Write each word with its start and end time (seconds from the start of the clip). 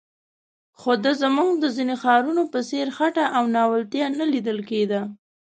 خو 0.79 0.91
د 1.03 1.05
زموږ 1.21 1.51
د 1.59 1.65
ځینو 1.75 1.95
ښارونو 2.03 2.43
په 2.53 2.59
څېر 2.69 2.87
خټه 2.97 3.25
او 3.37 3.43
ناولتیا 3.55 4.05
نه 4.17 4.25
لیدل 4.33 4.59
کېده. 4.69 5.01